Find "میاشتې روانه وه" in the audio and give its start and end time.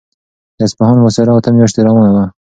1.57-2.25